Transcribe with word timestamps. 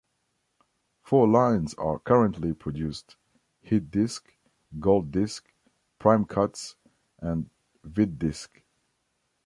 Four 1.03 1.27
lines 1.27 1.75
are 1.75 1.99
currently 1.99 2.53
produced: 2.53 3.17
HitDisc, 3.63 4.21
GoldDisc, 4.79 5.43
PrimeCuts, 5.99 6.73
and 7.19 7.51
VidDisc. 7.87 8.49